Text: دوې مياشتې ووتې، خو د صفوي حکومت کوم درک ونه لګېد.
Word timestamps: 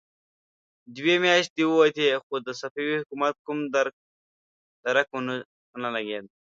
دوې 0.95 1.15
مياشتې 1.25 1.63
ووتې، 1.67 2.07
خو 2.23 2.33
د 2.45 2.47
صفوي 2.59 2.95
حکومت 3.01 3.33
کوم 3.45 3.59
درک 4.95 5.07
ونه 5.73 5.89
لګېد. 5.95 6.25